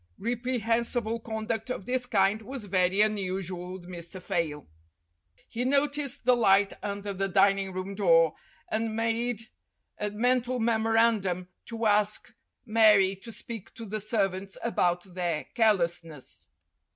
[0.19, 4.19] Repre hensible conduct of this kind was very unusual with Mr.
[4.19, 4.67] Fayle.
[5.47, 8.33] He noticed the light under the dining room door,
[8.67, 9.41] and made
[9.99, 12.33] a mental memorandum to ask
[12.65, 16.47] Mary to speak to the servants about their carelessness.